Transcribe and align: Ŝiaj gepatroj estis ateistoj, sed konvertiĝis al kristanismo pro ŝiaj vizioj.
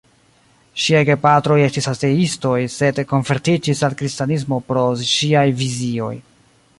Ŝiaj 0.83 1.01
gepatroj 1.09 1.57
estis 1.65 1.87
ateistoj, 1.91 2.55
sed 2.77 3.03
konvertiĝis 3.13 3.85
al 3.89 3.97
kristanismo 4.01 4.59
pro 4.71 4.87
ŝiaj 5.15 5.49
vizioj. 5.61 6.13